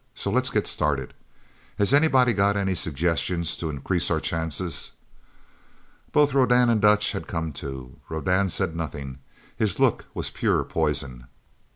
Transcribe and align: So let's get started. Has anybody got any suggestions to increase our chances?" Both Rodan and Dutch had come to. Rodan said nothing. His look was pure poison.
So 0.15 0.31
let's 0.31 0.49
get 0.49 0.65
started. 0.65 1.13
Has 1.77 1.93
anybody 1.93 2.33
got 2.33 2.57
any 2.57 2.73
suggestions 2.73 3.55
to 3.57 3.69
increase 3.69 4.09
our 4.09 4.19
chances?" 4.19 4.93
Both 6.11 6.33
Rodan 6.33 6.71
and 6.71 6.81
Dutch 6.81 7.11
had 7.11 7.27
come 7.27 7.53
to. 7.61 7.99
Rodan 8.09 8.49
said 8.49 8.75
nothing. 8.75 9.19
His 9.55 9.79
look 9.79 10.05
was 10.15 10.31
pure 10.31 10.63
poison. 10.63 11.27